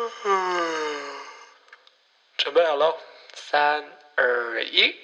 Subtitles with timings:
[0.00, 0.04] 嗯
[2.36, 2.94] 准备好了，
[3.34, 3.82] 三
[4.14, 4.94] 二一。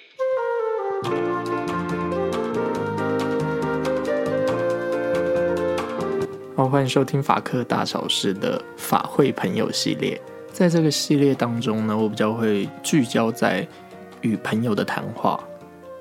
[6.55, 10.21] 好，欢迎收听法克大小事的法会朋友系列。
[10.53, 13.67] 在这个系列当中呢，我比较会聚焦在
[14.21, 15.37] 与朋友的谈话，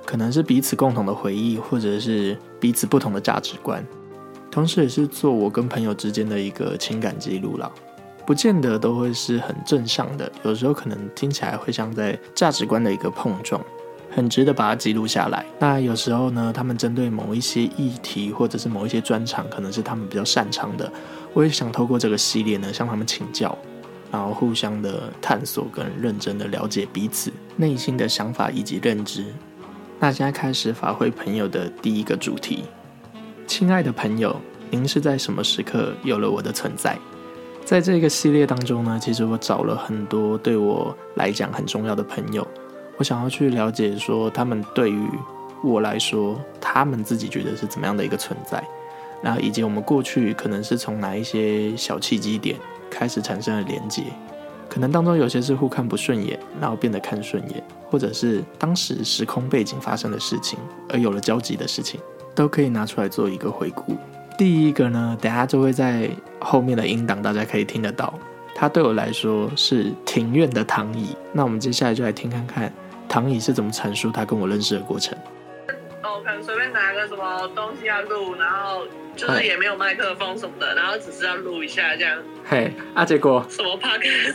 [0.06, 3.84] 可能是彼此共同的回忆，或者是彼此不同的价值观，
[4.52, 7.68] 同时也是做我跟朋友之间的一个情感记录了。
[8.26, 13.60] 不见得都会是很正向的，有时候可能听起来会像在价值观的一个碰撞，
[14.10, 15.44] 很值得把它记录下来。
[15.58, 20.90] 那有时候呢，他们针对某一些议题或者是某一些专长，可能是他们比较擅长的，
[21.34, 23.56] 我也想透过这个系列呢，向他们请教，
[24.10, 29.26] 然后互相的探索跟认真的了解彼此内心的想法以及认知。
[30.00, 32.64] 那现在开始法会朋友的第一个主题，
[33.46, 34.34] 亲爱的朋友，
[34.70, 36.98] 您是在什么时刻有了我的存在？
[37.64, 42.46] 在这个系列当中呢，其实我找了很多对我来讲很重要的朋友，
[42.98, 45.08] 我想要去了解说他们对于
[45.62, 48.62] 我来说，他们自己觉得是怎么样的一个存在，
[49.22, 52.56] 然后以及我们过去可能是从哪一些小契机点
[52.90, 54.04] 开始产生了连接，
[54.68, 60.58] 可能当中有些是互看不顺眼，然后变得看顺眼，或者是当时时空背景发生的事情
[60.90, 61.98] 而有了交集的事情，
[62.34, 63.96] 都可以拿出来做一个回顾。
[64.36, 68.12] 第一个呢，等下就会在后面的音档，大家可以听得到。
[68.54, 71.16] 它对我来说是庭院的躺椅。
[71.32, 72.72] 那我们接下来就来听看看
[73.08, 75.16] 躺椅是怎么阐述他跟我认识的过程。
[76.02, 78.82] 哦，可能随便拿个什么东西要录，然后
[79.16, 82.18] 就是也没有麦克风什么的，然后只是要录一下这样。
[82.44, 84.34] 嘿，啊，结果什么 podcast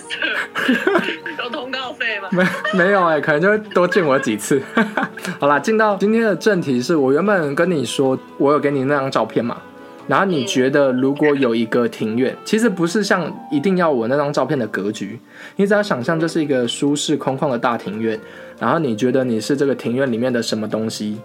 [1.43, 2.29] 有通告费吗？
[2.31, 4.61] 没没有哎，可能就会多见我几次。
[5.39, 9.61] 好啦，进到今天的正题，是我原本跟你说，我有给你那张照片嘛？
[10.09, 15.19] 然后你觉得，如果有一个庭院，其实不是像一定要我那张照片的格局，
[15.55, 18.19] 你只要想象这是一个舒适空旷的大庭院，
[18.57, 21.21] 然后你觉得你是这个庭院里面的什么东西？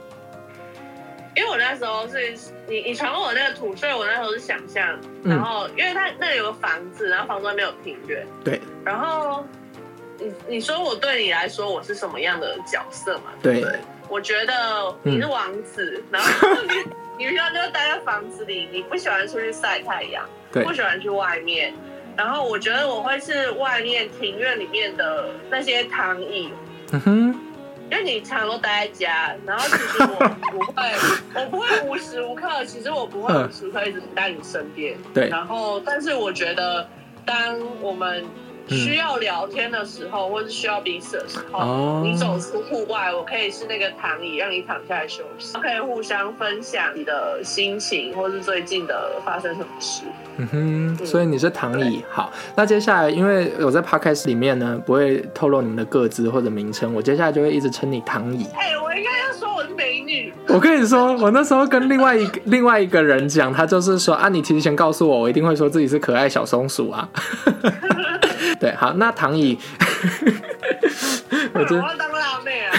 [1.34, 2.34] 因为我那时候是
[2.68, 4.86] 你你传我那个图，所以我那时候是想象，
[5.22, 9.42] 然后因为它那里有个房子，然后房子外面有庭院，对，然后
[10.18, 13.32] 你你说我对你来说我是什么样的角色嘛？
[13.42, 13.64] 对，
[14.10, 16.92] 我觉得你是王子，然后你。
[17.18, 21.72] 你平常就待在房子里，你不喜欢出去晒太阳，不喜欢去外面。
[22.16, 26.48] 然后我觉得我会是外面庭院里面的那些躺椅，
[26.92, 27.40] 嗯哼，
[27.90, 30.92] 因为你常常都待在家，然后其实我不会，
[31.34, 34.96] 我不会无时无刻，其实我不会无时无刻一直在你身边。
[35.12, 36.88] 对，然后但是我觉得，
[37.24, 38.24] 当我们
[38.68, 50.02] 需要聊天的时候，或是需要彼此的时候，你走出户外，我可以是那个躺椅，让你躺下来休息，可以互相分享你的心情，或是最近的发生什么事。
[50.36, 50.48] 嗯
[50.98, 52.02] 哼，所以你是躺椅。
[52.10, 58.46] 好，那接下来，因为我在 podcast 里面呢，不会透露你们的个资或者名称，我接下来就会一直称你躺椅。
[58.54, 59.10] 哎，我应该
[60.48, 67.08] 我跟你说，我那时候跟另外一个另外一个人讲，他就是说啊，你提前告诉我，我一定会说自己是可爱小松鼠啊。
[68.60, 69.58] 对，好，那唐乙，
[71.54, 71.78] 我要当
[72.12, 72.72] 辣妹啊，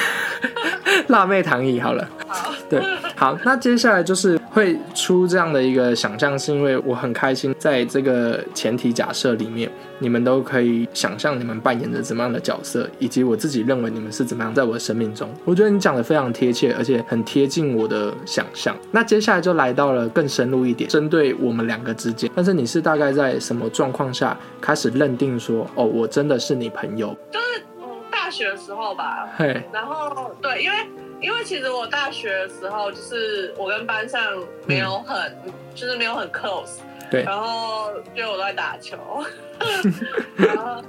[1.08, 2.82] 辣妹唐乙，好了，好，对，
[3.16, 15.30] 好，那接下来就是会出这样的一个想象，是因为我很开心，在这个前提假设里面，你们都可以想象你们扮演着怎么样的角色，以及我自己认为你们是怎么样在我的生命中。
[15.44, 18.74] 我觉得你讲的非常贴切，而且很贴近我的想象。
[18.92, 27.14] 那接下来就来到了更深入一点，针对我们两个之间，但是你是大概在什么状况下开始认定说，哦，我真的是你朋友？
[27.30, 27.46] 就是
[27.82, 29.28] 嗯，大学的时候吧。
[29.36, 30.78] 嘿，然后对，因为。
[31.22, 34.22] 因为其实我大学的时候，就是我跟班上
[34.66, 35.36] 没有很，
[35.74, 38.98] 就是没有很 close，对，然后就我都在打球，
[40.36, 40.84] 然后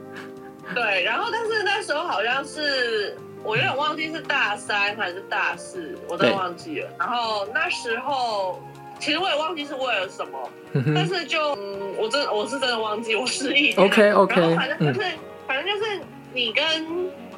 [0.75, 6.91] 对，然后但是那时候好像是我有点忘记是大三还是大四，我都忘记了。
[6.99, 8.61] 然后那时候
[8.99, 10.51] 其实我也忘记是为了什么，
[10.95, 13.73] 但是就嗯，我真我是真的忘记我失忆。
[13.75, 15.09] OK OK，然后反正就是，
[15.47, 16.01] 反正就是
[16.35, 16.65] 你跟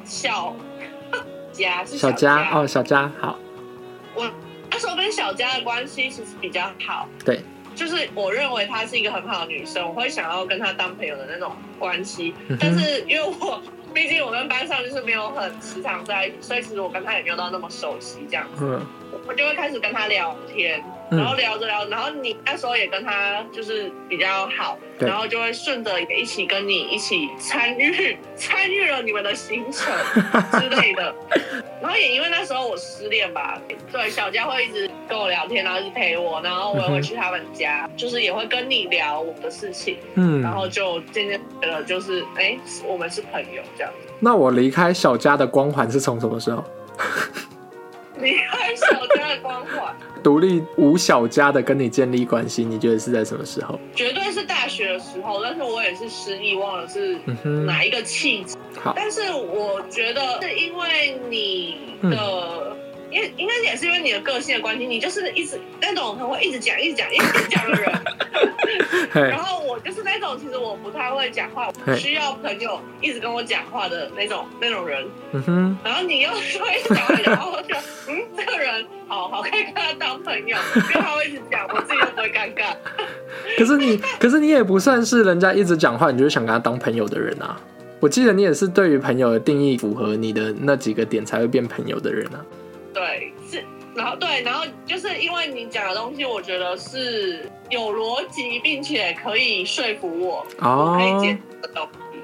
[0.04, 0.56] 小。
[1.84, 3.38] 小佳哦，小佳好。
[4.14, 4.28] 我
[4.70, 7.40] 那时候跟小佳的关系其实比较好，对，
[7.74, 12.34] 就是我认为她是一个很好的女生，我会想要跟她当朋友的那种关系。
[12.58, 13.62] 但是因为我
[13.94, 18.64] 毕竟我跟班上就是没有很时常在一起，所以其实我跟她也没有到那么熟悉这样子。
[18.64, 18.86] 嗯，
[19.26, 29.92] 我就会开始跟她聊天，然后聊着聊，然后你那时候也跟他就是比较好，然后就会顺着也一起跟你一起参与 参与了你们的行程
[30.60, 31.14] 之类的。
[31.80, 33.60] 然后也因为那时候我失恋吧，
[33.92, 44.12] 对小佳会一直跟我聊天，然后一直陪我，然后我也会去他们家，就是也会跟你聊我们的事情，嗯，然后就渐渐觉得就是哎，我们是朋友这样子。
[44.18, 46.64] 那我离开小佳的光环是从什么时候？
[48.20, 53.78] 离开小家的光环， 独立无小家的跟你建立关系，你觉得是在什么时候？
[53.94, 57.18] 绝对是大学的时候，但是我也是失忆，忘了是
[57.66, 58.56] 哪一个契机。
[58.80, 62.76] 好，但是我觉得是因为你的。
[63.10, 67.92] 因为应该也是因为你的个性的关系，你就是一直那种很会一直讲、一直讲、一直讲的人。
[69.30, 75.06] 然后我就是那种其实我不太会讲话，需要朋友一直跟我讲话的那种那种人。
[75.32, 75.78] 嗯哼。
[75.82, 76.40] 然后你又会
[76.94, 77.74] 讲，然后就
[78.08, 82.76] 嗯，这个人好好可以跟他当朋友，因为他会一直讲，我自己都不会尴尬。
[83.58, 87.58] 可是你， 可是你也不算是人家一直讲话，你就想跟他当朋友的人啊。
[88.00, 92.44] 我记得你也是对于朋友的定义符合你的那几个点才会变朋友的人啊。
[92.98, 93.64] 对，是，
[93.94, 102.18] 然后对，然后就是因为你讲的东西，我觉得是有逻辑，并且可以说服我，可以解的东西。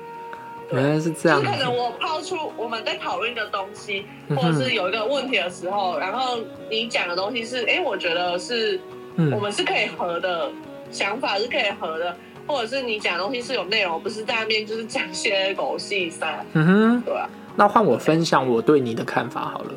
[0.72, 1.40] 原来是这样。
[1.40, 8.80] 就可能我抛出我们在讨论的东西，或者是有一个问题的时候，然后你讲的东西是，哎，我觉得是，
[9.16, 10.50] 我们是可以合的，
[10.90, 12.16] 想法是可以合的，
[12.48, 16.44] 或者是你讲的东西是有内容，不是在那边就是讲些狗屁三。
[16.54, 17.30] 嗯哼，对啊。
[17.54, 19.72] 那换我分享我对你的看法好了。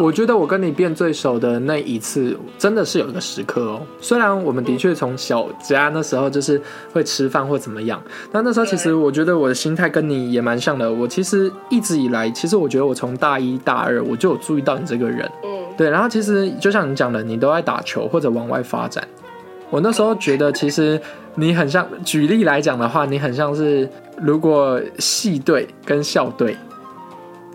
[0.00, 3.82] 我觉得我跟你变最熟的那一次，真的是有一个时刻哦。
[4.00, 6.60] 虽然我们的确从小家那时候就是
[6.92, 8.02] 会吃饭或怎么样，
[8.32, 10.92] 但那时候其实我觉得我的心态跟你也蛮像的。
[10.92, 15.88] 我其实一直以来，其实我觉得我从大一大二我就有注意到你这个人，嗯，对。
[15.88, 19.06] 然后其实就像你讲的，你都爱打球或者往外发展。
[19.70, 21.00] 我那时候觉得，其实
[21.36, 23.88] 你很像，举例来讲的话，你很像是
[24.20, 26.56] 如果系队跟校队。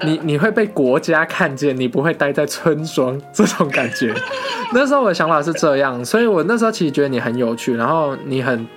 [0.03, 4.13] 你你会被国家看见，你不会待在村庄这种感觉。
[4.73, 8.67] 那时候我的想法是这样，所以我那时候其实觉得你很有趣，然后你很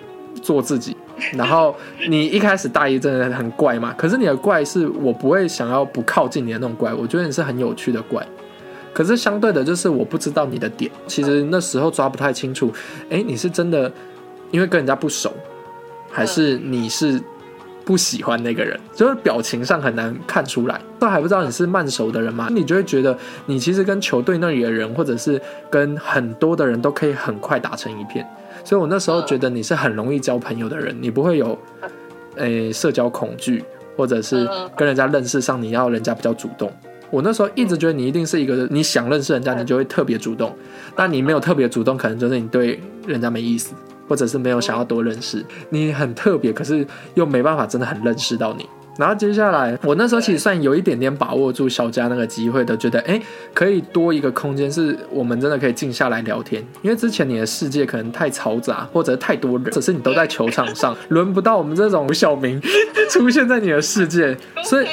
[0.42, 0.96] 做自己，
[1.34, 1.74] 然后
[2.08, 8.26] 你一开始大一真的很怪嘛，可是你的怪是我不会想要不靠近你的那种怪，我觉得你是很有趣的怪。
[8.92, 12.72] 可是相对的，就是我不知道你的点，其实那时候抓不太清楚。
[13.10, 13.90] 哎，你是真的
[14.50, 15.32] 因为跟人家不熟，
[16.10, 17.20] 还是你是？
[17.84, 22.48] 不喜欢那个人，就是表情上很难看出来，都还不知道你是慢熟的人嘛？
[22.50, 23.16] 你就会觉得
[23.46, 25.40] 你其实跟球队那里的人，或者是
[25.70, 28.26] 跟很多的人都可以很快打成一片。
[28.64, 31.58] 所以我那时候觉得你是很容易交朋友的人，你不会有
[32.36, 33.62] 诶社交恐惧，
[33.96, 36.72] 或者是跟人家认识上你要人家比较主动。
[37.10, 40.48] 我那时候一直觉得你一定是一个你想认识人家，你就会特别主动；
[40.96, 43.74] 但你没有特别主动，可能就是你对人家没意思。
[44.08, 48.68] 或者是没有想要多认识你，很特别，可是又没办法真的很认识到你。
[48.96, 53.20] 然后接下来，我那时候其实算有一点点把握住小佳那个机会的，觉得哎，
[53.52, 56.64] 可以多一个空间，是我们真的可以静下来聊天。
[56.80, 62.60] 因为之前你的世界可能太嘈杂，或者太多人，只是你都在球场上，轮不到我们这种小明
[63.10, 64.86] 出现在你的世界，所以。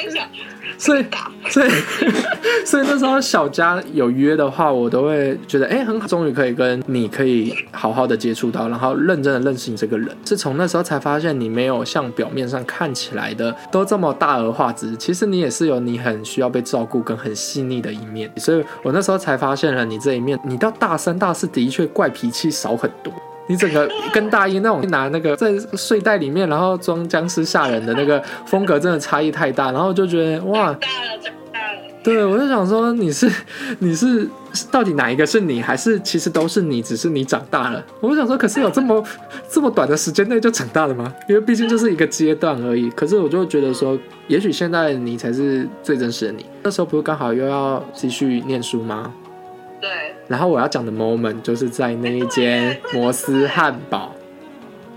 [0.82, 1.04] 所以，
[1.48, 1.70] 所以，
[2.66, 10.08] 所以那时候小佳有约的话，我都会觉得，哎，很好，终于可以跟你可以好好的接触到，然后认真的认识你这个人。
[10.24, 18.28] 是从那时候才发现，你没有像表面上看起来的都这么大而化之，其实你也是有你很需要被照顾跟很细腻的一面。
[18.38, 20.36] 所以我那时候才发现了你这一面。
[20.44, 23.12] 你到大三、大四的确怪脾气少很多。
[23.48, 29.72] 你整个跟大一那种拿那个在睡袋里面，然后装僵尸吓人的那个风格，真的差异太大。
[29.72, 31.78] 然后就觉得哇，大了，长大了。
[32.02, 33.30] 对，我就想说，你是
[33.78, 34.28] 你是
[34.70, 37.84] 到底哪一个是你，还是其实都是你，只是你长大了？
[38.00, 39.02] 我想说，可是有这么
[39.48, 41.12] 这么短的时间内就长大了吗？
[41.28, 42.90] 因为毕竟就是一个阶段而已。
[42.90, 46.46] 可是我就觉得说，也许现在你才是最真实的你。
[46.62, 49.12] 那时候不是刚好又要继续念书吗？
[50.32, 54.14] 对，然后我要讲的 moment 就是在那一间摩斯汉堡。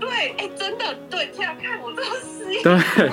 [0.00, 2.62] 对，哎，真的，对，这样看我这个失忆。
[2.62, 3.10] 对，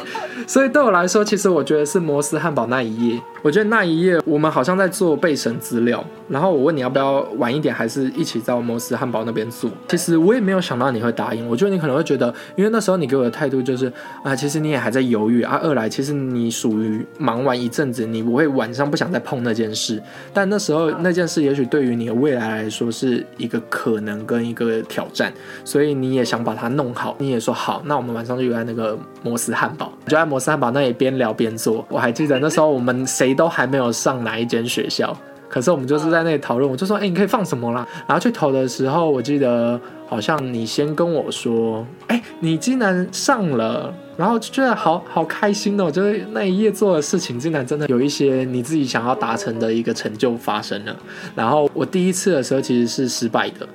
[0.48, 3.22] 所以对我来说，其实我觉得是摩斯汉堡那一页。
[3.44, 9.70] 我觉得那一页我们好像在做备审资料，然后我问你要不要晚一点，还是一起在摩斯汉堡那边做。
[9.90, 13.92] 其实我也没有想到你会答应，我觉得你可能会觉得，因为那时候你给我的态度就是
[14.24, 15.60] 啊，其实你也还在犹豫啊。
[15.62, 20.02] 二来，其实你属于忙完一阵子，你不会晚上不想再碰那件事。
[20.34, 25.34] 但那时候那件事也许对于你的未来来说是一个可能跟一个挑战，
[25.66, 27.14] 所以你也想把它弄好。
[27.20, 31.86] 你也说好，那我们晚上就约在那个摩斯汉堡，就在摩斯汉堡那里边聊边做。
[31.90, 33.33] 我还记得那时候我们谁。
[33.34, 35.16] 都还没有上哪一间学校，
[35.50, 37.88] 可是我们就是在那里讨论，我就说，哎，你可以放什么啦？
[38.08, 50.96] 然后去投的时候，我记得好像你先跟我说，哎，你竟然上了，然后就觉得好好开心哦，就是那一页做的事情，竟然真的有一些你自己想要达成的一个成就发生了。
[51.36, 53.68] 然后我第一次的时候其实是失败的。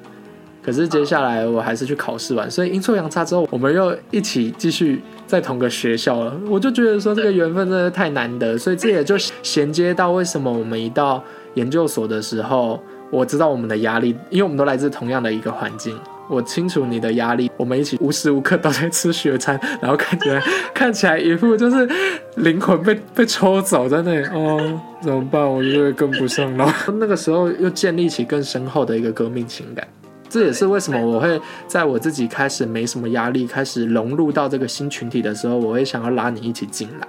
[0.61, 6.37] 可是接下来我还是去考试完，所以阴错阳差之后，我们又一起继续在同个学校了。
[6.49, 11.23] 我就觉得说这个缘分真的太难得，所以这也就衔接到为什么我们一到
[11.55, 15.97] 研究所的时候，我知道我们的压力，因为我们都来自同样的一个环境，
[16.29, 20.43] 我清楚你的压力，我们一起无时无刻都在吃学餐，然后看起来
[20.73, 21.89] 看起来一副就是
[22.37, 25.43] 灵魂被被抽走在那里，哦，怎么办？
[25.47, 26.67] 我就会跟不上了。
[26.99, 29.87] 那个时候又建立起更深厚的一个革命情感。
[30.29, 37.09] 这也是为什么我会在我自己开始没什么压力，开始融入到这个新群体的时候，我会想要拉你一起进来，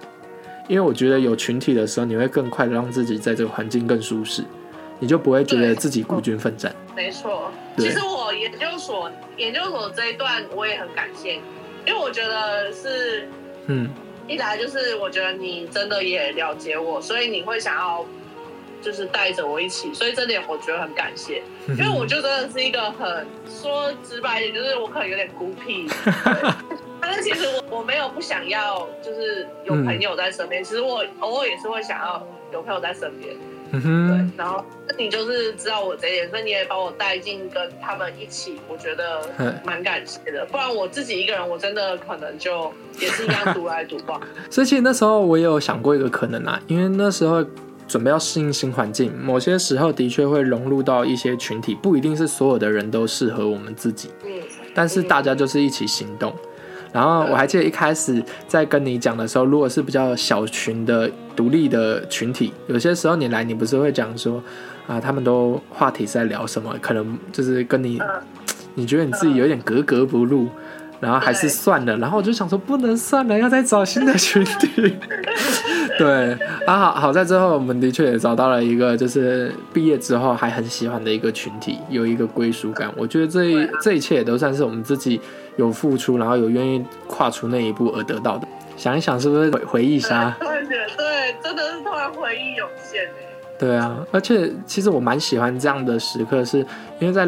[0.68, 4.44] 因为我觉得有群体的时候，你会更快的让自己在这个环境更舒适，
[5.00, 6.74] 你就不会觉得自己孤军奋战。
[6.96, 11.36] 没错，其实我研究所研究所这一段我也很感谢，
[11.86, 13.28] 因为我觉得是，
[13.68, 13.90] 嗯，
[14.28, 18.06] 一来就是我觉得你真的也了解我，所以你会想要。
[18.82, 25.88] 就是带着我一起，所以这点我觉得很感谢，因为我就真的是一个很说直白一点，就是我可能有点孤僻，
[27.02, 33.36] 但是其实我我没有不想要，就是有朋友在身边，其实我偶尔也是会想要有朋友在身边，
[33.72, 34.64] 对，然后
[34.98, 39.30] 你就是知道我这一点，所以你也把我带进跟他们一起，我觉得
[39.64, 44.22] 蛮感谢的，不然我自己一个人，我真的可能就也是一样独来独往。
[44.50, 47.46] 所以其实那时候我也有想过一个可能啊，因为那时候。
[47.90, 54.10] 准备要适应新环境，某些时候的确会融入到一些群体，不一定是所有的人都适合我们自己。
[54.24, 54.32] 嗯，
[54.76, 56.32] 但是大家就是一起行动。
[56.94, 64.42] 然后我还记得一开始在跟你讲的时候，如果是比较小群的独立的群体，有些时候你来，你不是会讲说
[64.88, 66.76] 啊，他们都话题是在聊什么？
[66.80, 68.00] 可能就是跟你，
[68.76, 70.48] 你觉得你自己有点格格不入。
[71.02, 74.98] 然后还是算了，然后我就想说不能算了，要再找新的群体。
[76.00, 76.32] 对，
[76.66, 82.92] 啊好好在之后我们的确也找到了一个，就是毕业之后还很喜欢的一个群体，有一个归属感。
[82.96, 85.20] 我觉得这一这一切也都算是我们自己
[85.58, 88.48] 有付出，然后有愿意跨出那一步而得到的。
[88.78, 90.36] 想一想是不是回回忆杀？
[90.40, 93.08] 对，真的是突然回忆涌现
[93.60, 96.66] 对啊，而且其实我蛮喜欢这样的时刻，是
[97.00, 97.28] 因为在。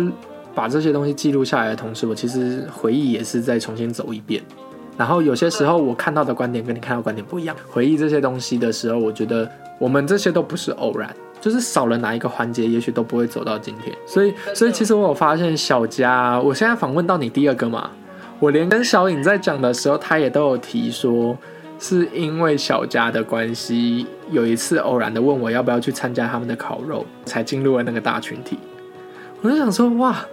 [0.54, 4.44] 把这些东西记录下来的同时，我其实回忆也是在重新走一遍。
[5.02, 7.56] 然后有些时候我看到的观点跟你看到观点不一样。
[7.68, 13.98] 回忆这些东西的时候，我觉得我们这些都不是偶然，就是少了哪一个环节，也许都不会走到今天。
[14.06, 17.90] 所以，所以其实我有发现小佳，我现在访问到你第二个嘛，
[18.40, 21.36] 我连跟小颖在讲的时候，他也都有提说，
[21.80, 28.60] 是因为小佳的关系，有一次偶然的问我要不要去参加他们的烤肉，才进入了那个大群体。
[29.42, 30.24] 我就想说，哇！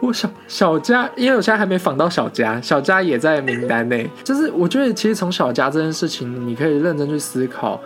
[0.00, 4.08] 我小小佳，因为我现在还没访到小佳，小佳也在名单内。
[4.22, 7.80] 就是我觉得，其实从小佳这件事情，你可以认真去思考，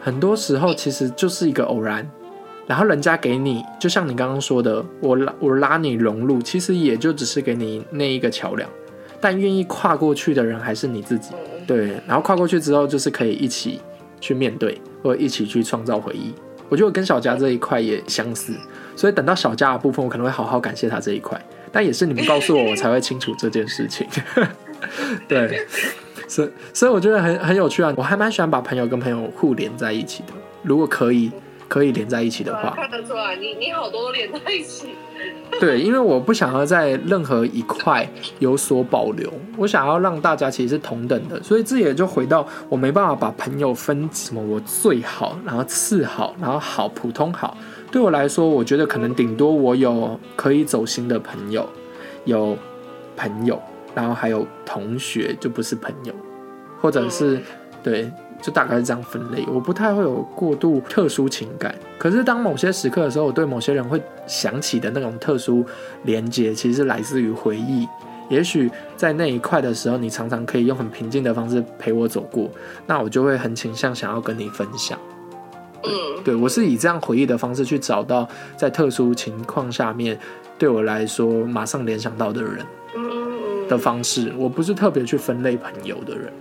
[0.00, 2.08] 很多时候其实就是一个偶然，
[2.66, 8.68] 然后人家给你，就像你刚刚说的，我拉我拉你融入，其实也就只是给你那一个桥梁，
[9.20, 11.32] 但愿意跨过去的人还是你自己。
[11.66, 13.80] 对，然后跨过去之后，就是可以一起
[14.20, 16.32] 去面对，或者一起去创造回忆。
[16.68, 18.52] 我觉得跟小佳这一块也相似。
[18.98, 21.40] 所以等到小家的部分，我可能会好好感谢他这一块，
[21.70, 24.04] 但也是你们告诉我，我才会清楚这件事情。
[25.28, 25.64] 对，
[26.26, 30.32] 所以所以我觉得很很有趣啊，我还蛮喜欢把朋友跟朋友互连在一起的。
[30.64, 31.30] 如果可以
[31.68, 34.88] 可以连在一起的话，看得出来你你好多都连在一起。
[35.60, 38.08] 对，因为我不想要在任何一块
[38.40, 47.56] 有所保留，我想要让大家其实是同等的，所以这也就回到我没办法把朋友分什么我最好，然后次好，然后好普通好。
[47.90, 51.68] 对我来说，我觉得可能顶多我有可以走心的朋友，
[52.24, 52.56] 有
[53.16, 53.60] 朋友，
[53.94, 56.12] 然后还有同学，就不是朋友，
[56.80, 57.40] 或者是
[57.82, 58.10] 对，
[58.42, 59.44] 就大概是这样分类。
[59.52, 65.64] 我不太会有过度特殊情感，可是当某些时刻的时候，我对某些人会想起的那种特殊
[66.02, 67.88] 连接，其实是来自于回忆。
[68.28, 72.50] 也许在那一块的时候，你常常可以用很平静的方式陪我走过，
[72.86, 74.98] 那我就会很倾向想要跟你分享。
[75.84, 80.18] 嗯，对我是以这样回忆的方式去找到在特殊情况下面
[80.58, 82.66] 对我来说马上联想到的人，
[82.96, 86.32] 嗯的方式，我不是特别去分类朋友的人，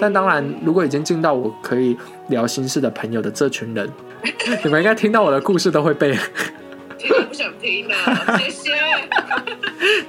[0.00, 1.96] 但当然，如果已经进到我可以
[2.28, 3.88] 聊心事的朋友的这群人，
[4.64, 6.16] 你们应该听到我的故事都会被。
[7.28, 7.94] 不想听了，
[8.38, 8.70] 谢谢。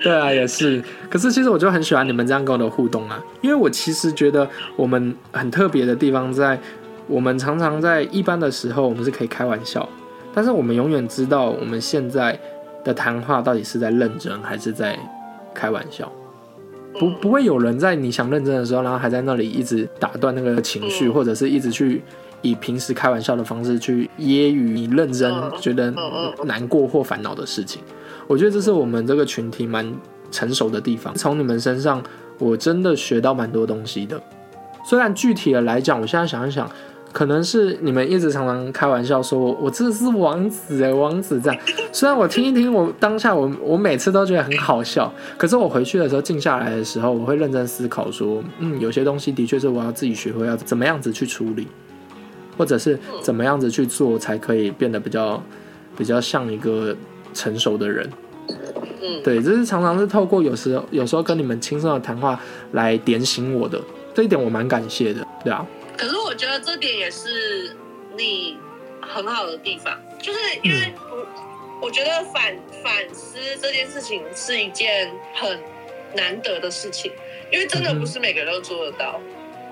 [0.02, 0.84] 对啊，也是。
[1.10, 6.60] 可是其实我就很喜欢你们这样跟我的互动啊，因为我其实觉得我们很特别的地方在。
[7.08, 9.88] 我们常常在一般的时候，我们是可以开玩笑，
[10.34, 12.40] 但是我们永远知道我们现在
[12.84, 14.98] 的谈话到底是在认真还是在
[15.54, 16.12] 开玩笑。
[17.00, 22.02] 不不会有人在你想认真的时候，然后还在那里一直打断那个情绪，或者是一直去
[22.42, 25.92] 以平时开玩笑的方式去揶揄你认真觉得
[26.46, 27.82] 难过或烦恼的事情。
[28.28, 29.92] 我觉得这是我们这个群体蛮
[30.32, 31.14] 成熟的地方。
[31.16, 32.02] 从你们身上，
[32.38, 34.22] 我真的学到蛮多东西的。
[34.86, 36.70] 虽然具体的来讲，我现在想一想。
[37.14, 41.62] 可能是你们一直常常开玩笑说，我我这是王子哎，王子这样。
[41.94, 51.68] 虽然我听一听，我当下我我每次都觉得很好笑，可是我回去的时候静下来的时候，我会认真思考说，嗯，有些东西的确是我要自己学会要怎么样子去处理，
[52.58, 55.42] 或者是怎么样子去做才可以变得比较
[55.96, 56.96] 比较像一个
[57.34, 58.10] 成熟的人。
[59.04, 62.40] 嗯，对，这是常常是透过有时候有时候跟你们轻松的谈话
[62.72, 63.80] 来点醒我的，
[64.16, 65.64] 这一点我蛮感谢的，对啊。
[66.04, 67.74] 可是我觉得这点也是
[68.18, 68.58] 你
[69.00, 71.26] 很好的地方，就是因为我
[71.84, 75.58] 我觉得反反思这件事情是一件很
[76.14, 77.10] 难得的事情，
[77.50, 79.18] 因为真的不是每个人都做得到。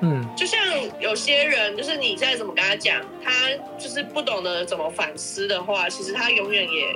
[0.02, 0.58] 嗯，就像
[1.02, 6.96] 有些人，就是你再怎么跟他讲，他就是不懂得怎么反思的话，其实他永远也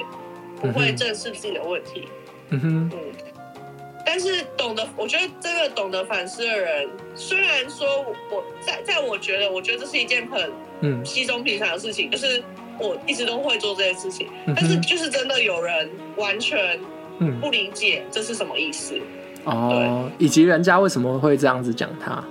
[0.61, 2.07] 不会正视自己的问题。
[2.51, 3.34] 嗯哼，嗯。
[4.15, 7.85] 但是懂得，我觉得这个懂得反思的人，虽然说
[8.31, 12.41] 我在在我觉得，我觉得这是一件很嗯稀松平常的事情，就是
[12.79, 14.29] 我一直都会做这件事情。
[14.55, 16.79] 但是就是真的有人完全
[17.41, 18.97] 不理解这是什么意思
[19.43, 22.23] 哦，以及人家为什么会这样子讲他。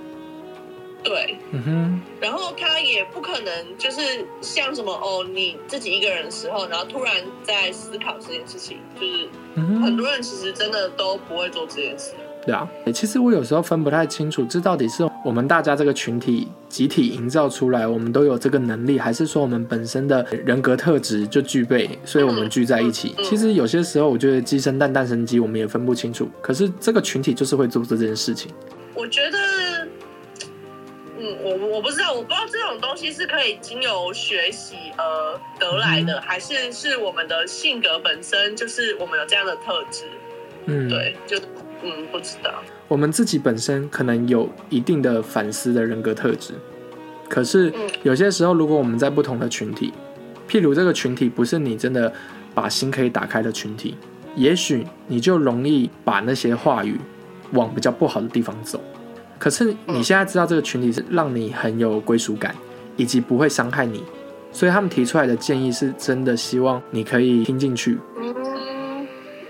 [1.05, 4.01] 对，嗯哼，然后他也不可能就是
[4.41, 9.29] 像什么哦，你自己一个人的时候，然后突然在思考这件事情，就是
[9.83, 12.13] 很多人其实真的都不会做这件事。
[12.43, 23.15] 对啊，其实我有时候分不太清楚，这到底是我们大家这个群体集体营造出来，我们都有这个能力，还是说我们本身的人格特质就具备，所以我们聚在一起。
[23.23, 26.27] 其实有些时候，我觉得鸡生蛋，蛋生鸡，我们也分不清楚。
[26.41, 28.51] 可是这个群体就是会做这件事情。
[28.95, 29.37] 我觉得。
[31.17, 40.03] 我我不知道，我不知道这种东西是可以经由学习而得来的，还是是我们的性格本身就是我们有这样的特质。
[40.65, 41.37] 嗯，对，就
[41.83, 42.51] 嗯不知道。
[42.87, 46.53] 我们自己本身可能有一定的反思的人格特质，
[47.29, 49.93] 可是有些时候，如果我们在不同的群体，
[50.49, 52.11] 譬如这个群体不是你真的
[52.53, 53.95] 把心可以打开的群体，
[54.35, 56.99] 也许你就容易把那些话语
[57.53, 58.83] 往比较不好的地方走。
[59.45, 62.55] 可是你现在知道这个群体是让你很有归属感，
[62.97, 64.03] 以及不会伤害你，
[64.51, 67.99] 所以他们提出来的建议是真的希望你可以听进去。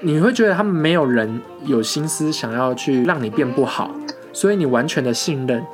[0.02, 3.90] 你会觉得他们没有人有心思想要去让你变不好，
[4.34, 5.66] 所以你完全的信任，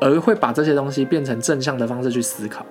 [0.00, 2.64] 而会把这些东西变成正向的方式去思考。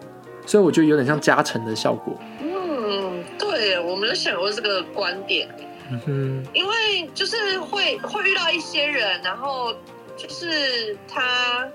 [0.46, 2.18] 所以我觉得有点像加成的效果。
[2.40, 5.50] 嗯，对，我没有想过这个观点。
[5.92, 6.74] 嗯哼，因为
[7.14, 9.76] 就是会会遇到一些人，然后。
[10.16, 11.68] 就是他，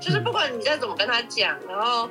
[0.00, 2.08] 就是不管你再怎么跟他讲，然后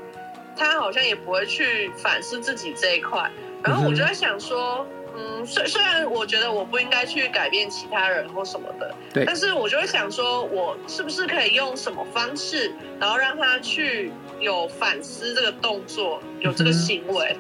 [0.56, 3.30] 他好像也不会去反思自己这一块。
[3.64, 17.36] 然后我就在想说，嗯，虽虽然我觉得我不应该去改变其他人或什么的，对，但是我就会想说，我是不是可以用什么方式，然后让他去有反思这个动作，有这个行为，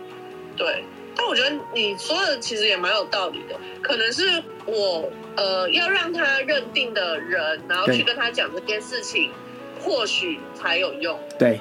[0.57, 0.83] 对。
[1.19, 9.29] 但我觉得你说的其实也蛮有道理的，可能是我呃要让他认定的人，然后去跟他讲这件事情，
[9.81, 11.19] 或许才有用。
[11.37, 11.59] 对，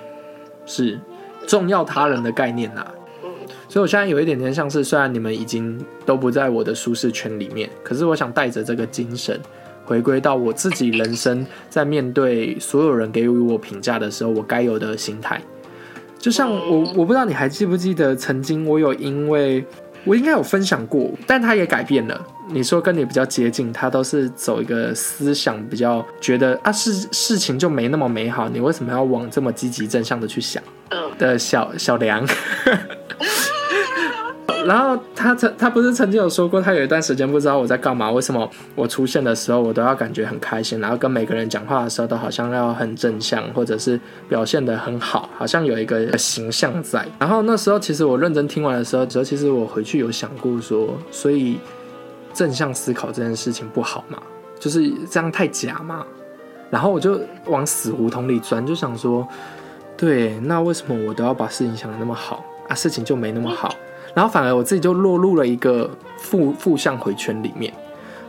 [0.64, 1.00] 是
[1.44, 2.86] 重要他人的概念呐。
[3.24, 3.30] 嗯，
[3.68, 9.40] 所以我现在有一点点像是，虽然你们已经都不在我的舒适圈里面，可是我想带着这个精神，
[9.84, 15.42] 回归到我自己人生，在面对所有人给予我评价的时候，我该有的心态。
[16.18, 19.64] 就像我，我不知道你还记不记得，曾经我有因为
[20.04, 22.20] 我应该有分享过，但他也改变了。
[22.50, 30.62] 你说跟你比较接近，他都是走一个思想比较觉得啊事事情就没那么美好，你为什么要往这么积极正向的去想？
[30.90, 32.26] 嗯，的小小梁。
[34.66, 47.06] 然后他曾他不是曾经有说过，他有一段时间不知道我在干嘛，为什么我出现的时候我都要感觉很开心，然后跟每个人讲话的时候都好像要很正向，或者是表现的很好，好像有一个形象在。
[47.18, 51.58] 然后那时候其实我认真听完的时候，时候其实我回去有想过说，所以
[52.34, 54.18] 正向思考这件事情不好嘛，
[54.58, 56.04] 就是这样太假嘛。
[56.70, 59.26] 然后我就往死胡同里钻，就想说，
[59.96, 62.74] 对，那为什么我都要把事情想的那么好啊？
[62.74, 63.74] 事情就没那么好。
[64.14, 67.72] 然后反而我自己就落入了一个负负向回圈里面，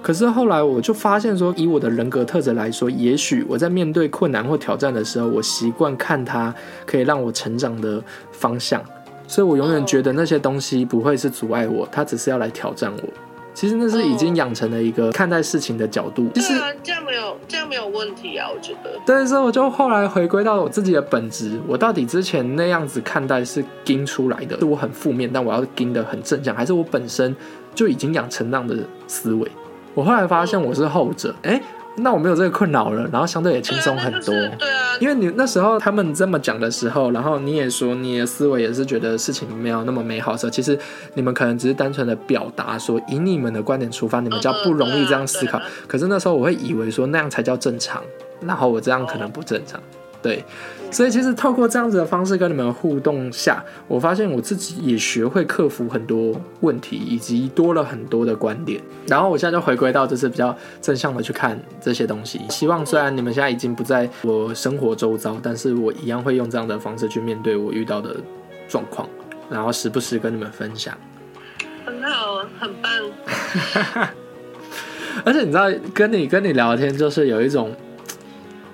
[0.01, 6.53] 可是后来我就发现说，以我的人格特质来说，也许我在面对困难或挑战的时候，我习惯看它
[6.85, 8.83] 可以让我成长的方向，
[9.27, 13.28] 所以我永远觉得那些东西不会是阻碍我，它只是要来挑战我。
[13.53, 16.29] 其实那是已经养成了一个看待事情的角度。
[16.35, 18.91] 其实这样没有这样没有问题啊，我觉得。
[19.05, 27.35] 对，所以我就后来回归到我自己的本质，我到底之前那样子看待是盯出来的，是我很负面，但我要盯的很正向，还是我本身
[27.75, 29.51] 就已经养成那样的思维？
[29.93, 31.61] 我后来发现我是后者，哎。
[31.95, 34.33] 那我没有这个困扰了，然后相对也轻松很多。
[34.57, 40.79] 对啊，因为你那时候他们这么讲的时候，然后你也说你的思维也是觉得事情没有那么美好的时候，其实
[41.15, 45.61] 你们可能只是单纯的表达说，以你们的观点出发，你们叫不容易这样思考。
[45.87, 48.01] 可是那时候我会以为说那样才叫正常，
[48.39, 49.81] 然后我这样可能不正常。
[50.21, 50.43] 对，
[50.91, 58.81] 所以其实透过这样子的方式跟你们互动下，我发现我自己也学会克服很多问题，以及多了很多的观点。
[59.07, 62.41] 然后我现在就回归到就是比较正向的去看这些东西。
[62.49, 68.17] 希望虽然你们现在已经不在我生活周遭，但是我一样会用这样的方式去面对我遇到的
[68.67, 69.07] 状况，
[69.49, 70.93] 然后时不时跟你们分享。
[71.85, 74.09] 很好，很棒。
[75.23, 77.73] 而且你知道，跟你跟你聊天就是有一种。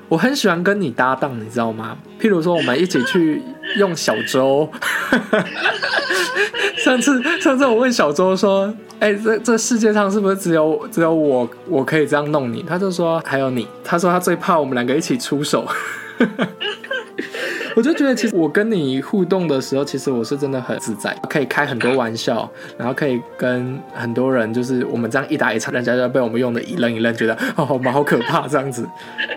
[0.07, 1.97] 我很喜欢跟你搭档，你知道吗？
[2.19, 3.41] 譬如说，我们一起去
[3.77, 4.69] 用小周。
[6.77, 15.67] 上次，上次我问小周说：“哎，这这世界上是不是只有只有我我可以这样弄你？”他就说：“还有你。”他说他最怕我们两个一起出手。
[17.75, 28.87] 我就觉得，其实我跟你互动的时候，其实我是真的很自在，可以开很多玩笑，然后可以跟很多人，就是我们这样一打一场，人家就被我们用的一愣一愣，觉得 哦，我们好可怕这样子。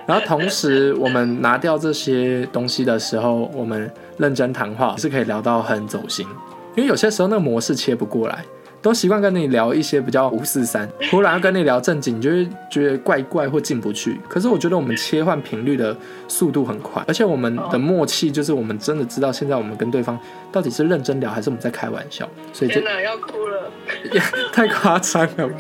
[0.06, 6.24] 然后同时，我们拿掉这些东西的时候，我们认真谈话是可以聊到很走心，
[6.76, 8.44] 因为有些时候那个模式切不过来。
[8.80, 14.20] 都习惯跟你聊一些比较五四三，突然要跟你聊正经，你就会觉得怪怪或进不去。
[14.28, 15.96] 可是我觉得我们切换频率的
[16.28, 20.18] 速度很快，而且我们的默契就是我们真的知道现在我们跟对方
[20.52, 22.28] 到底是认真聊还是我们在开玩笑。
[22.52, 23.70] 所以真的要哭了，
[24.52, 25.54] 太夸张了吧？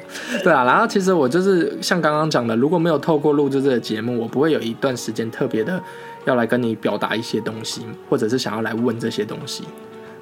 [0.44, 5.82] 对啊，然后其实我就是像刚刚讲的，如果没有透过录制这个节目，我不会有一段时间特别的
[6.24, 9.64] 要来跟你表达一些东西，或者是想要来问这些东西。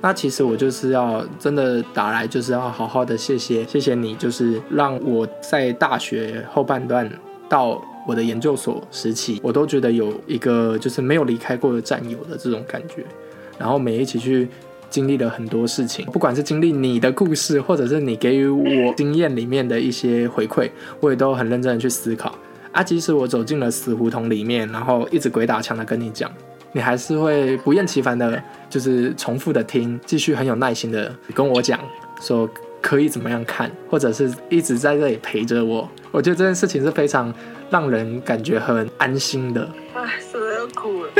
[0.00, 7.11] 那其实我就是要真的打来，就是要好好的谢谢谢谢你，就是让我在大学后半段
[7.48, 13.04] 到我的研究所时期，我都觉得有一个就是没有离开过的战友的这种感觉。
[13.59, 14.48] 然后每一起去
[14.90, 22.32] 经历了很多事情，不管是经历你的故事，或者是你给予我经验里面的一些回馈，我也都很认真的去思考。
[22.70, 26.30] 啊，即使我走进了死胡同里面，然后一直鬼打墙的跟你讲。
[26.76, 31.80] 你还是会不厌其烦的，就是重复的听，继续很有耐心的跟我讲，
[32.20, 32.46] 说
[32.82, 35.90] 可以怎么样看，或者是一直在这里陪着我。
[36.10, 37.32] 我觉得这件事情是非常
[37.70, 39.66] 让人感觉很安心的。
[39.94, 41.10] 哎，说的要哭了。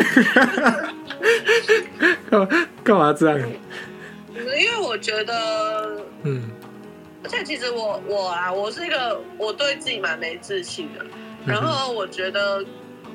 [2.29, 2.49] 干嘛
[2.85, 3.41] 干嘛这样？
[4.35, 6.51] 因为我觉得，嗯，
[7.25, 11.03] 而且其实我我啊，我是一个我对自己蛮没自信的，
[11.47, 12.63] 然后我觉得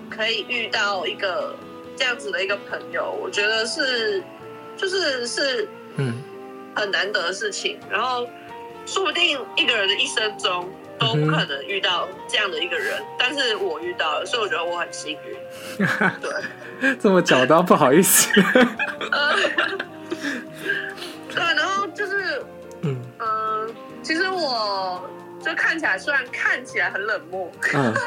[0.10, 1.56] 可以遇到一个。
[2.02, 4.24] 这样子的一个朋友，我觉得是，
[4.76, 6.16] 就是是，嗯，
[6.76, 7.80] 很难得的事情。
[7.92, 8.28] 然后，
[8.88, 15.38] 说不定一个人的一生中都不可能遇到这样的一个人，但是我遇到了，所以我觉得我很幸运。
[16.20, 18.28] 对， 这么讲到不好意思。
[21.30, 22.44] 对，然后就是，
[22.82, 25.08] 嗯嗯，其实我
[25.40, 27.52] 就看起来，虽然看起来很冷漠。
[27.76, 27.94] 嗯。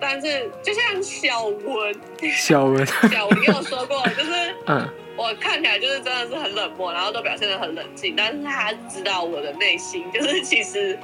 [0.00, 1.94] 但是就像小文，
[2.32, 4.32] 小文， 小文有说过，就是
[4.66, 10.98] 嗯，我看起来就是真的是很冷漠，然后都表现的很冷静，但是他知道我的内心就是其实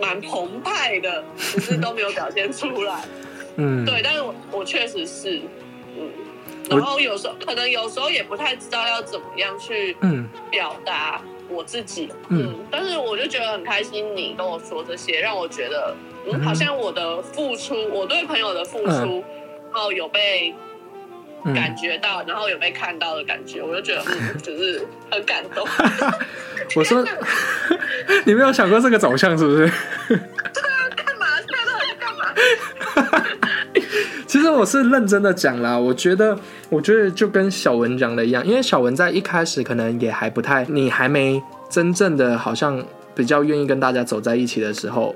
[0.00, 3.02] 蛮澎湃的，只是都没有表现出来。
[3.56, 5.40] 嗯，对，但是我我确实是，
[5.98, 6.10] 嗯，
[6.70, 10.28] 然后有时候可能有时候也不太知道要怎么样去嗯。
[10.50, 15.94] 表达我自己，嗯，但是我就觉得很开心，你跟我说这些，让我觉得。
[16.30, 19.24] 嗯，好像我的付出，我对朋友的付出，
[19.72, 20.54] 然后有被
[21.54, 25.66] 感觉到，然后有被看到的感觉，我就觉得嗯， 就是很感动。
[26.76, 27.04] 我说，
[28.24, 29.70] 你没有想过这个走向是不是？
[30.08, 31.26] 对啊，干嘛？
[31.48, 33.24] 看到底干嘛？
[34.26, 36.38] 其实我是认真的讲啦，我觉得，
[36.70, 42.82] 我觉得就跟小文讲的一样，因为小文在一开始可能也还不太，你还没真正的好像
[43.14, 45.14] 比较愿意跟大家走在一起的时候。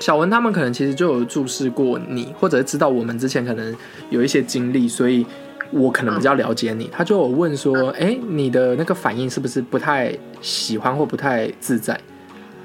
[0.00, 3.74] 小文他们可能其实就有注视过你，或者知道我们之前可能
[4.10, 5.24] 有一些经历，所以
[5.70, 6.88] 我可能比较了解你。
[6.92, 11.98] 他就有问说：“哎，你的那个反应是不是不太喜欢或不太自在？”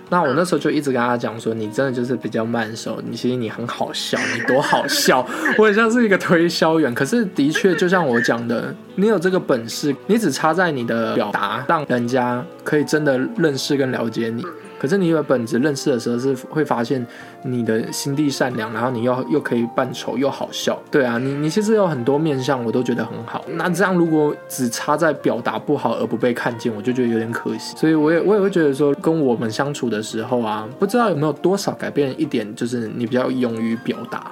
[0.10, 5.26] 那我那时候就一直跟他讲说，你真的就是比较慢熟，你其实你很好笑，你多好笑，
[5.58, 6.94] 我很像是一个推销员。
[6.94, 14.46] 可是的确，就像我讲的，你有这个本事，你只差在你的表达，让人家可以真的认识跟了解你。
[14.82, 17.06] 可是你有本质认识的时候，是会发现
[17.44, 23.46] 你的心地善良，然后你又又可以扮丑又好笑，对啊，你你其实有很多面相，我都觉得很好。
[23.50, 27.78] 那这样如果只差在表达不好而不被看见，我就觉得有点可惜。
[27.78, 34.32] 所以我也我也会觉得说，跟我们相处的时候啊，不知道有没有多少改变一点，就是你比较勇于表达，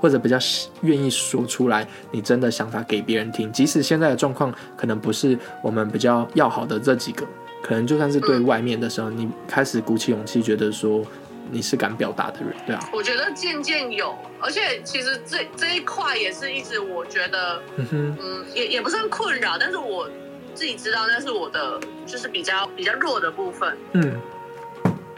[0.00, 0.38] 或者比较
[0.80, 7.26] 愿意说出来你真的想法给别人听，即使现在的状况可能不是我们比较要好的这几个。
[7.62, 11.02] 可能就算是对外面的时候，你开始鼓起勇气，觉得说
[11.50, 12.90] 你是敢表达的人，对啊。
[12.92, 20.08] 我觉得渐渐有，而且其实这这一块也是一直我觉得，嗯哼，嗯，也也不算困扰，但是我
[20.54, 24.20] 自己知道那是我的，就是比较比较弱的部分，嗯。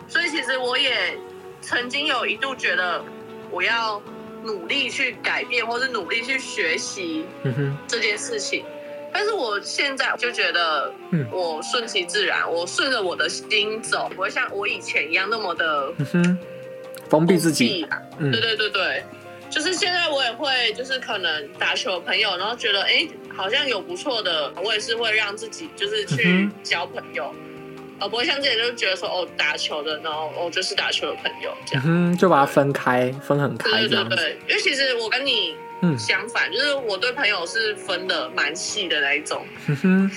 [0.06, 1.18] 所以其实我也
[1.62, 3.02] 曾经有一度觉得
[3.50, 4.02] 我要
[4.44, 7.24] 努力去改变，或是努力去学习，
[7.88, 8.64] 这件事情。
[9.16, 10.92] 但是我现在就觉得，
[11.30, 15.92] 我顺其自然，我顺着我的心走，不会像我以前一样那么的
[17.08, 17.86] 封闭自己。
[18.18, 19.04] 对对对对，
[19.48, 27.32] 就是现在我也会，就是可能打球的朋友，然后觉得哎，好像有不错的，我也是会让自己就是去交朋友，
[28.00, 35.54] 而不会像之前就觉得说哦，打球的，然后哦就是打球的朋友这样，就把它分开，分很开对对对，因为其实我跟你。
[35.98, 39.46] 相反，就是我对朋友是分的蛮细的那一种，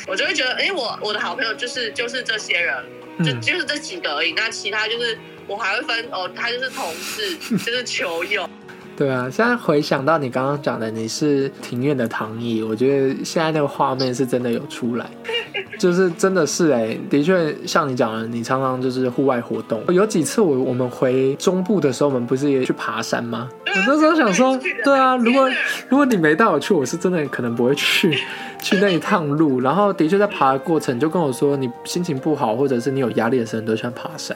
[0.07, 2.85] 我就会觉得，哎，我我的好朋友就是就是这些人，
[3.25, 4.33] 就就是这几个而已。
[4.33, 8.49] 那其他就是我还会分哦，他就是同事， 就是球友。
[8.97, 15.05] 对啊，现在回想到你刚刚讲的，你是庭院的躺椅，我觉得现在那个画面是真的有出来，
[15.77, 19.79] 就是真的是哎，的确像你讲的，你常常就是户外活动。
[19.93, 23.47] 有几次我我们回中部的时候，我们不是也去爬山吗？
[23.67, 25.47] 我那时候想说，对啊，如果
[25.89, 28.17] 如果你没带我去，我是真的可能不会去
[28.59, 29.61] 去那一趟路。
[29.61, 34.35] 然后的确在爬的过程，就跟我说，你心情不好或者是你有压力的时候，你都喜欢爬山。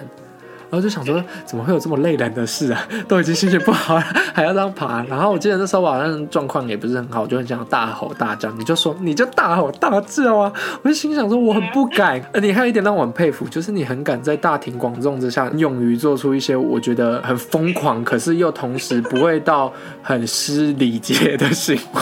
[0.71, 2.87] 然后就想说，怎么会有这么累人的事啊？
[3.05, 4.01] 都已经心情不好了，
[4.33, 5.03] 还要这样爬。
[5.03, 8.49] 然后我记得那时候好像状况也不是很好，就很想大吼大叫。
[8.51, 10.53] 你就说，你就大吼大叫啊！
[10.81, 12.21] 我就心想说，我很不敢。
[12.41, 22.01] 你还有一点让我很佩服，就是你很敢在大庭广众之下，勇于做出一些我觉得很疯狂，可是又同时不会到很失礼节的行为。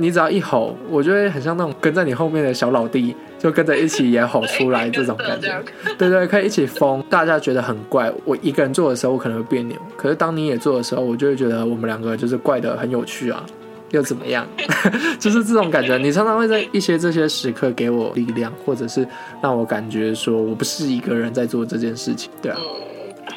[0.00, 5.60] 你只要一吼，我就会很像那种跟在你后面的小老弟，就跟着一起也吼出来这种感觉。
[5.98, 8.12] 对对，可以一起疯，大家觉得很怪。
[8.24, 13.44] 我一个人做的时候，我可能会别扭；可是当你也做的时候，我就会觉得我们两个就是怪的很有趣啊，
[13.90, 14.46] 又怎么样？
[15.18, 15.98] 就是这种感觉。
[15.98, 19.04] 你常常会在一些这些时刻给我力量，或者是
[19.42, 22.30] 让我感觉说我不是一个人在做这件事情。
[22.40, 22.58] 对啊，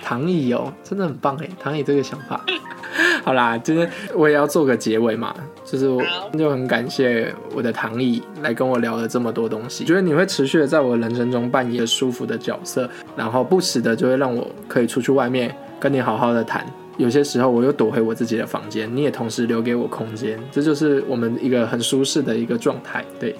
[0.03, 2.45] 唐毅哦，真的很棒哎，唐毅这个想法。
[3.23, 6.03] 好啦，今天我也要做个结尾嘛，就是我
[6.37, 16.65] 就很感谢我的唐毅来跟我聊了这么多东西，觉得你会持续的在我人生中扮演舒服的角色，然后不时的就会让我可以出去外面跟你好好的谈，
[16.97, 23.05] 有些时候我又躲回我自己的房间，你也同时留给我空间，这就是我们一个很舒适的一个状态。
[23.19, 23.35] 对，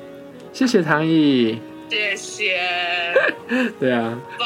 [0.53, 1.59] 谢谢唐毅，
[1.89, 2.57] 谢谢，
[3.79, 4.45] 对啊，法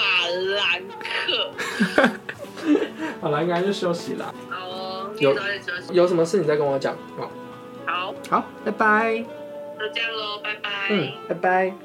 [0.56, 2.10] 兰克，
[3.22, 4.34] 好了，应该就休息了。
[5.20, 5.36] 有
[5.92, 6.96] 有什么事你再跟我讲
[7.86, 9.18] 好，好，拜拜，
[9.80, 11.85] 就这样喽，拜拜，嗯，拜拜。